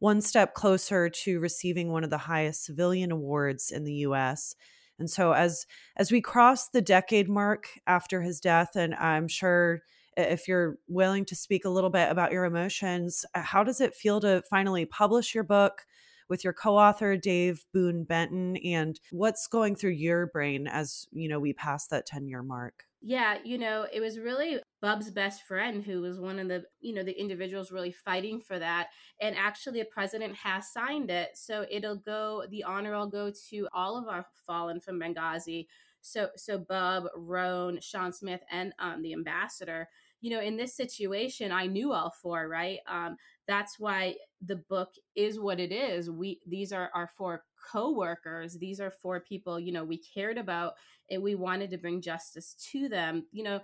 one 0.00 0.22
step 0.22 0.54
closer 0.54 1.10
to 1.10 1.40
receiving 1.40 1.92
one 1.92 2.04
of 2.04 2.10
the 2.10 2.18
highest 2.18 2.64
civilian 2.64 3.12
awards 3.12 3.70
in 3.70 3.84
the 3.84 3.92
U.S. 3.94 4.54
And 4.98 5.10
so, 5.10 5.32
as 5.32 5.66
as 5.96 6.10
we 6.10 6.22
cross 6.22 6.68
the 6.68 6.80
decade 6.80 7.28
mark 7.28 7.68
after 7.86 8.22
his 8.22 8.40
death, 8.40 8.76
and 8.76 8.94
I'm 8.94 9.28
sure 9.28 9.82
if 10.16 10.48
you're 10.48 10.78
willing 10.88 11.24
to 11.26 11.36
speak 11.36 11.64
a 11.64 11.70
little 11.70 11.90
bit 11.90 12.10
about 12.10 12.32
your 12.32 12.44
emotions, 12.44 13.26
uh, 13.34 13.40
how 13.42 13.64
does 13.64 13.80
it 13.80 13.94
feel 13.94 14.20
to 14.20 14.42
finally 14.48 14.86
publish 14.86 15.34
your 15.34 15.44
book? 15.44 15.84
With 16.28 16.44
your 16.44 16.52
co-author 16.52 17.16
Dave 17.16 17.64
Boon 17.72 18.04
Benton 18.04 18.56
and 18.58 18.98
what's 19.10 19.46
going 19.46 19.76
through 19.76 19.92
your 19.92 20.26
brain 20.26 20.66
as 20.66 21.06
you 21.12 21.28
know 21.28 21.38
we 21.38 21.52
pass 21.52 21.86
that 21.88 22.06
10 22.06 22.28
year 22.28 22.42
mark? 22.42 22.84
Yeah 23.02 23.36
you 23.44 23.58
know 23.58 23.86
it 23.92 24.00
was 24.00 24.18
really 24.18 24.60
bub's 24.80 25.10
best 25.10 25.42
friend 25.44 25.82
who 25.82 26.00
was 26.00 26.18
one 26.18 26.38
of 26.38 26.48
the 26.48 26.64
you 26.80 26.94
know 26.94 27.02
the 27.02 27.18
individuals 27.18 27.72
really 27.72 27.92
fighting 27.92 28.40
for 28.40 28.58
that 28.58 28.88
and 29.20 29.36
actually 29.36 29.80
the 29.80 29.86
president 29.86 30.34
has 30.36 30.70
signed 30.70 31.10
it 31.10 31.30
so 31.34 31.64
it'll 31.70 31.96
go 31.96 32.44
the 32.50 32.64
honor 32.64 32.96
will 32.96 33.06
go 33.06 33.30
to 33.50 33.68
all 33.72 33.96
of 33.96 34.08
our 34.08 34.26
fallen 34.46 34.80
from 34.80 35.00
benghazi 35.00 35.66
so 36.02 36.28
so 36.36 36.58
bub 36.58 37.04
Rone 37.16 37.80
sean 37.80 38.12
smith 38.12 38.42
and 38.50 38.74
um, 38.78 39.00
the 39.00 39.14
ambassador 39.14 39.88
you 40.24 40.30
know 40.30 40.40
in 40.40 40.56
this 40.56 40.74
situation 40.74 41.52
i 41.52 41.66
knew 41.66 41.92
all 41.92 42.12
four 42.22 42.48
right? 42.48 42.78
Um, 42.88 43.16
that's 43.46 43.78
why 43.78 44.16
the 44.46 44.56
book 44.56 44.94
is 45.14 45.38
what 45.38 45.60
it 45.60 45.72
is. 45.72 46.10
We 46.10 46.40
these 46.46 46.72
are 46.72 46.90
our 46.94 47.10
four 47.16 47.44
co-workers. 47.72 48.54
These 48.58 48.80
are 48.80 48.90
four 48.90 49.20
people 49.20 49.58
you 49.60 49.72
know 49.72 49.84
we 49.84 49.98
cared 49.98 50.38
about 50.38 50.74
and 51.10 51.22
we 51.22 51.34
wanted 51.34 51.70
to 51.70 51.78
bring 51.78 52.00
justice 52.00 52.54
to 52.72 52.88
them. 52.88 53.26
You 53.32 53.44
know 53.44 53.60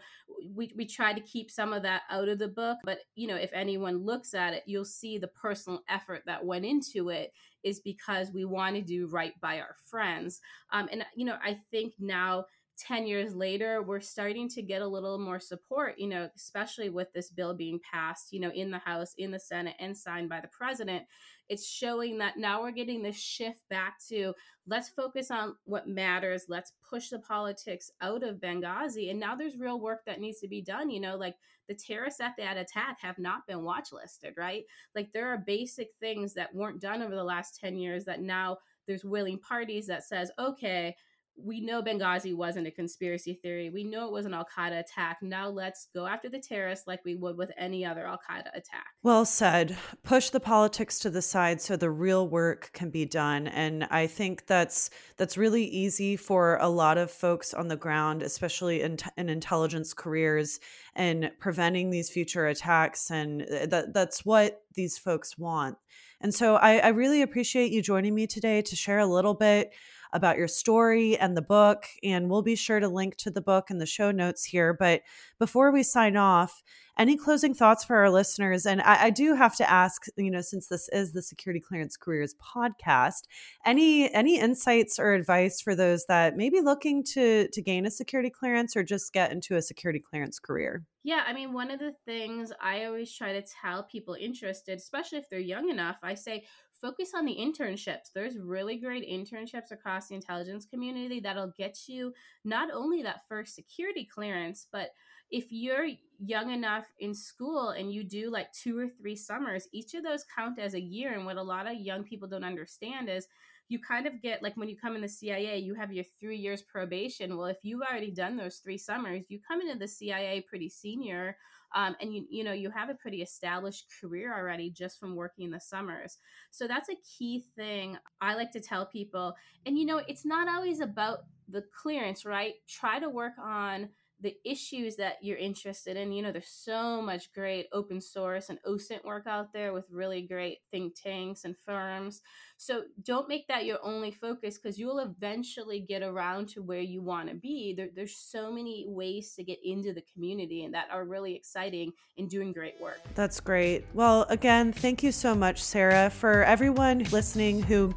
we, 0.54 0.72
we 0.76 0.86
try 0.86 1.12
to 1.12 1.20
keep 1.20 1.50
some 1.50 1.72
of 1.72 1.82
that 1.82 2.02
out 2.10 2.28
of 2.28 2.38
the 2.38 2.48
book 2.48 2.78
but 2.84 2.98
you 3.14 3.26
know 3.26 3.36
if 3.36 3.50
anyone 3.52 4.04
looks 4.04 4.34
at 4.34 4.54
it 4.54 4.62
you'll 4.66 4.84
see 4.84 5.18
the 5.18 5.28
personal 5.28 5.80
effort 5.88 6.22
that 6.26 6.44
went 6.44 6.64
into 6.64 7.08
it 7.10 7.32
is 7.62 7.80
because 7.80 8.32
we 8.32 8.44
want 8.44 8.74
to 8.76 8.82
do 8.82 9.06
right 9.08 9.38
by 9.40 9.60
our 9.60 9.76
friends. 9.90 10.40
Um, 10.72 10.88
and 10.92 11.04
you 11.14 11.24
know 11.24 11.36
i 11.42 11.58
think 11.70 11.94
now 11.98 12.44
10 12.80 13.06
years 13.06 13.34
later 13.34 13.82
we're 13.82 14.00
starting 14.00 14.48
to 14.48 14.62
get 14.62 14.80
a 14.80 14.86
little 14.86 15.18
more 15.18 15.38
support 15.38 15.98
you 15.98 16.08
know 16.08 16.28
especially 16.34 16.88
with 16.88 17.12
this 17.12 17.30
bill 17.30 17.52
being 17.52 17.78
passed 17.92 18.32
you 18.32 18.40
know 18.40 18.50
in 18.50 18.70
the 18.70 18.78
house 18.78 19.12
in 19.18 19.30
the 19.30 19.38
senate 19.38 19.76
and 19.78 19.96
signed 19.96 20.28
by 20.28 20.40
the 20.40 20.48
president. 20.48 21.04
It's 21.48 21.66
showing 21.66 22.18
that 22.18 22.36
now 22.36 22.62
we're 22.62 22.70
getting 22.70 23.02
this 23.02 23.16
shift 23.16 23.68
back 23.68 23.98
to 24.08 24.32
let's 24.68 24.88
focus 24.88 25.32
on 25.32 25.56
what 25.64 25.88
matters. 25.88 26.44
Let's 26.48 26.72
push 26.88 27.08
the 27.08 27.18
politics 27.18 27.90
out 28.00 28.22
of 28.22 28.36
benghazi. 28.36 29.10
And 29.10 29.18
now 29.18 29.34
there's 29.34 29.58
real 29.58 29.80
work 29.80 30.04
that 30.06 30.20
needs 30.20 30.40
to 30.40 30.48
be 30.48 30.62
done 30.62 30.90
you 30.90 31.00
know 31.00 31.16
like 31.16 31.36
the 31.68 31.74
terrorists 31.74 32.20
at 32.20 32.34
that 32.36 32.56
attack 32.56 32.98
have 33.00 33.18
not 33.18 33.46
been 33.46 33.62
watch 33.62 33.92
listed 33.92 34.34
right? 34.36 34.64
Like 34.94 35.12
there 35.12 35.28
are 35.28 35.38
basic 35.38 35.88
things 36.00 36.34
that 36.34 36.54
weren't 36.54 36.80
done 36.80 37.02
over 37.02 37.14
the 37.14 37.24
last 37.24 37.58
10 37.60 37.76
years 37.76 38.04
that 38.06 38.22
now 38.22 38.58
there's 38.86 39.04
willing 39.04 39.38
parties 39.38 39.86
that 39.86 40.04
says 40.04 40.32
okay 40.38 40.96
we 41.44 41.60
know 41.60 41.82
Benghazi 41.82 42.34
wasn't 42.34 42.66
a 42.66 42.70
conspiracy 42.70 43.34
theory. 43.34 43.70
We 43.70 43.84
know 43.84 44.06
it 44.06 44.12
was 44.12 44.26
an 44.26 44.34
Al 44.34 44.46
Qaeda 44.56 44.80
attack. 44.80 45.18
Now 45.22 45.48
let's 45.48 45.88
go 45.94 46.06
after 46.06 46.28
the 46.28 46.38
terrorists 46.38 46.86
like 46.86 47.04
we 47.04 47.14
would 47.14 47.36
with 47.36 47.50
any 47.56 47.84
other 47.84 48.06
Al 48.06 48.18
Qaeda 48.18 48.48
attack. 48.54 48.86
Well 49.02 49.24
said. 49.24 49.76
Push 50.02 50.30
the 50.30 50.40
politics 50.40 50.98
to 51.00 51.10
the 51.10 51.22
side 51.22 51.60
so 51.60 51.76
the 51.76 51.90
real 51.90 52.28
work 52.28 52.70
can 52.72 52.90
be 52.90 53.04
done. 53.04 53.46
And 53.48 53.84
I 53.84 54.06
think 54.06 54.46
that's 54.46 54.90
that's 55.16 55.36
really 55.36 55.64
easy 55.64 56.16
for 56.16 56.56
a 56.56 56.68
lot 56.68 56.98
of 56.98 57.10
folks 57.10 57.54
on 57.54 57.68
the 57.68 57.76
ground, 57.76 58.22
especially 58.22 58.82
in, 58.82 58.98
in 59.16 59.28
intelligence 59.28 59.94
careers, 59.94 60.60
and 60.94 61.30
preventing 61.38 61.90
these 61.90 62.10
future 62.10 62.46
attacks. 62.46 63.10
And 63.10 63.42
uh, 63.42 63.66
that 63.66 63.94
that's 63.94 64.24
what 64.24 64.62
these 64.74 64.98
folks 64.98 65.38
want. 65.38 65.76
And 66.20 66.34
so 66.34 66.56
I, 66.56 66.78
I 66.78 66.88
really 66.88 67.22
appreciate 67.22 67.72
you 67.72 67.80
joining 67.80 68.14
me 68.14 68.26
today 68.26 68.60
to 68.62 68.76
share 68.76 68.98
a 68.98 69.06
little 69.06 69.34
bit 69.34 69.72
about 70.12 70.38
your 70.38 70.48
story 70.48 71.16
and 71.18 71.36
the 71.36 71.42
book. 71.42 71.86
And 72.02 72.28
we'll 72.30 72.42
be 72.42 72.56
sure 72.56 72.80
to 72.80 72.88
link 72.88 73.16
to 73.16 73.30
the 73.30 73.40
book 73.40 73.70
in 73.70 73.78
the 73.78 73.86
show 73.86 74.10
notes 74.10 74.44
here. 74.44 74.74
But 74.74 75.02
before 75.38 75.70
we 75.70 75.82
sign 75.82 76.16
off, 76.16 76.62
any 76.98 77.16
closing 77.16 77.54
thoughts 77.54 77.84
for 77.84 77.96
our 77.96 78.10
listeners? 78.10 78.66
And 78.66 78.80
I, 78.82 79.04
I, 79.04 79.10
do 79.10 79.34
have 79.34 79.56
to 79.56 79.70
ask, 79.70 80.04
you 80.16 80.30
know, 80.30 80.40
since 80.40 80.68
this 80.68 80.88
is 80.90 81.12
the 81.12 81.22
Security 81.22 81.60
Clearance 81.60 81.96
Careers 81.96 82.34
podcast, 82.34 83.22
any 83.64 84.12
any 84.12 84.38
insights 84.38 84.98
or 84.98 85.12
advice 85.12 85.60
for 85.60 85.74
those 85.74 86.04
that 86.06 86.36
may 86.36 86.50
be 86.50 86.60
looking 86.60 87.04
to 87.14 87.48
to 87.48 87.62
gain 87.62 87.86
a 87.86 87.90
security 87.90 88.30
clearance 88.30 88.76
or 88.76 88.82
just 88.82 89.12
get 89.12 89.32
into 89.32 89.56
a 89.56 89.62
security 89.62 90.00
clearance 90.00 90.38
career? 90.38 90.84
Yeah, 91.02 91.22
I 91.26 91.32
mean, 91.32 91.54
one 91.54 91.70
of 91.70 91.78
the 91.78 91.94
things 92.04 92.52
I 92.60 92.84
always 92.84 93.12
try 93.12 93.32
to 93.32 93.42
tell 93.42 93.84
people 93.84 94.16
interested, 94.20 94.78
especially 94.78 95.18
if 95.18 95.30
they're 95.30 95.40
young 95.40 95.70
enough, 95.70 95.96
I 96.02 96.14
say 96.14 96.44
focus 96.80 97.12
on 97.14 97.24
the 97.24 97.36
internships. 97.36 98.12
There's 98.14 98.38
really 98.38 98.76
great 98.76 99.08
internships 99.08 99.70
across 99.70 100.08
the 100.08 100.14
intelligence 100.14 100.66
community 100.66 101.20
that'll 101.20 101.52
get 101.56 101.78
you 101.88 102.12
not 102.44 102.68
only 102.72 103.02
that 103.02 103.26
first 103.28 103.54
security 103.54 104.08
clearance, 104.12 104.66
but 104.70 104.90
if 105.30 105.46
you're 105.50 105.88
young 106.18 106.50
enough 106.50 106.92
in 106.98 107.14
school 107.14 107.70
and 107.70 107.92
you 107.92 108.04
do 108.04 108.30
like 108.30 108.52
two 108.52 108.78
or 108.78 108.88
three 108.88 109.16
summers, 109.16 109.68
each 109.72 109.94
of 109.94 110.02
those 110.02 110.24
count 110.36 110.58
as 110.58 110.74
a 110.74 110.80
year. 110.80 111.14
And 111.14 111.24
what 111.24 111.36
a 111.36 111.42
lot 111.42 111.66
of 111.66 111.74
young 111.74 112.04
people 112.04 112.28
don't 112.28 112.44
understand 112.44 113.08
is 113.08 113.26
you 113.68 113.78
kind 113.78 114.06
of 114.06 114.20
get 114.20 114.42
like 114.42 114.56
when 114.56 114.68
you 114.68 114.76
come 114.76 114.96
in 114.96 115.02
the 115.02 115.08
CIA, 115.08 115.58
you 115.58 115.74
have 115.74 115.92
your 115.92 116.04
three 116.18 116.36
years 116.36 116.62
probation. 116.62 117.36
Well, 117.36 117.46
if 117.46 117.58
you've 117.62 117.82
already 117.82 118.10
done 118.10 118.36
those 118.36 118.56
three 118.56 118.78
summers, 118.78 119.24
you 119.28 119.38
come 119.46 119.60
into 119.60 119.78
the 119.78 119.88
CIA 119.88 120.44
pretty 120.48 120.68
senior 120.68 121.36
um, 121.74 121.96
and 122.00 122.14
you 122.14 122.26
you 122.28 122.44
know 122.44 122.52
you 122.52 122.70
have 122.70 122.90
a 122.90 122.94
pretty 122.94 123.22
established 123.22 123.86
career 124.00 124.36
already 124.36 124.70
just 124.70 124.98
from 124.98 125.14
working 125.14 125.44
in 125.44 125.50
the 125.50 125.60
summers 125.60 126.18
so 126.50 126.66
that's 126.66 126.88
a 126.88 126.96
key 127.18 127.44
thing 127.56 127.96
i 128.20 128.34
like 128.34 128.50
to 128.52 128.60
tell 128.60 128.86
people 128.86 129.34
and 129.66 129.78
you 129.78 129.86
know 129.86 130.02
it's 130.08 130.24
not 130.24 130.48
always 130.48 130.80
about 130.80 131.20
the 131.48 131.64
clearance 131.80 132.24
right 132.24 132.54
try 132.68 132.98
to 132.98 133.08
work 133.08 133.32
on 133.42 133.88
the 134.22 134.34
issues 134.44 134.96
that 134.96 135.16
you're 135.22 135.38
interested 135.38 135.96
in. 135.96 136.12
You 136.12 136.22
know, 136.22 136.32
there's 136.32 136.48
so 136.48 137.00
much 137.00 137.32
great 137.32 137.66
open 137.72 138.00
source 138.00 138.48
and 138.48 138.58
OSINT 138.66 139.04
work 139.04 139.26
out 139.26 139.52
there 139.52 139.72
with 139.72 139.86
really 139.90 140.22
great 140.22 140.58
think 140.70 140.94
tanks 141.00 141.44
and 141.44 141.56
firms. 141.64 142.20
So 142.56 142.82
don't 143.02 143.28
make 143.28 143.48
that 143.48 143.64
your 143.64 143.78
only 143.82 144.10
focus 144.10 144.58
because 144.58 144.78
you'll 144.78 144.98
eventually 144.98 145.80
get 145.80 146.02
around 146.02 146.48
to 146.50 146.62
where 146.62 146.80
you 146.80 147.02
want 147.02 147.28
to 147.28 147.34
be. 147.34 147.74
There, 147.76 147.88
there's 147.94 148.16
so 148.16 148.52
many 148.52 148.84
ways 148.86 149.34
to 149.36 149.44
get 149.44 149.58
into 149.64 149.92
the 149.92 150.02
community 150.12 150.64
and 150.64 150.74
that 150.74 150.88
are 150.90 151.04
really 151.04 151.34
exciting 151.34 151.92
and 152.18 152.28
doing 152.28 152.52
great 152.52 152.80
work. 152.80 153.00
That's 153.14 153.40
great. 153.40 153.84
Well, 153.94 154.26
again, 154.28 154.72
thank 154.72 155.02
you 155.02 155.12
so 155.12 155.34
much, 155.34 155.62
Sarah. 155.62 156.10
For 156.10 156.44
everyone 156.44 157.04
listening 157.04 157.62
who 157.62 157.94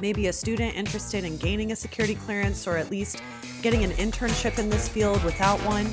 may 0.00 0.12
be 0.12 0.26
a 0.26 0.32
student 0.32 0.74
interested 0.74 1.24
in 1.24 1.36
gaining 1.38 1.72
a 1.72 1.76
security 1.76 2.16
clearance 2.16 2.66
or 2.66 2.76
at 2.76 2.90
least 2.90 3.22
getting 3.62 3.84
an 3.84 3.92
internship 3.92 4.58
in 4.58 4.68
this 4.68 4.88
field 4.88 5.22
without 5.24 5.58
one, 5.60 5.86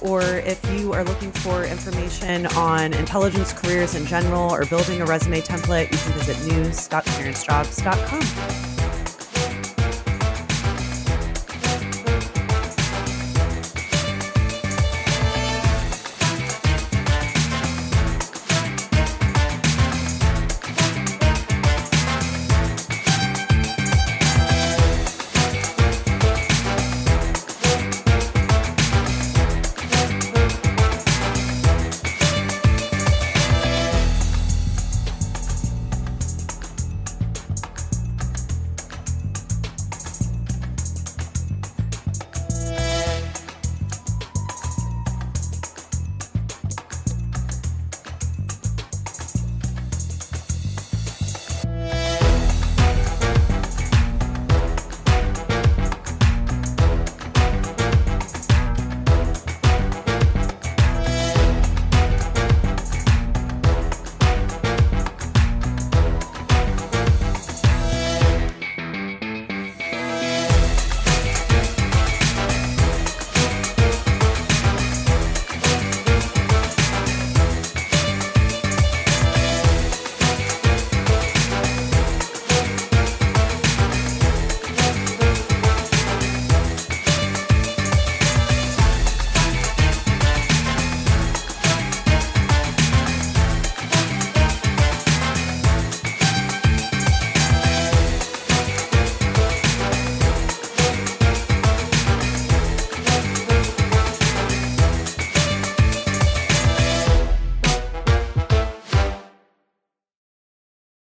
or 0.00 0.22
if 0.22 0.64
you 0.72 0.92
are 0.92 1.04
looking 1.04 1.32
for 1.32 1.64
information 1.64 2.46
on 2.46 2.94
intelligence 2.94 3.52
careers 3.52 3.94
in 3.94 4.06
general 4.06 4.50
or 4.52 4.64
building 4.66 5.02
a 5.02 5.04
resume 5.04 5.40
template, 5.40 5.92
you 5.92 5.98
can 5.98 6.12
visit 6.12 6.54
news.clearancejobs.com. 6.54 8.65